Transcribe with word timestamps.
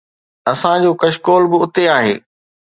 اسان 0.51 0.77
جو 0.85 0.91
ڪشڪول 1.01 1.43
به 1.51 1.57
اتي 1.63 1.83
آهي. 1.97 2.15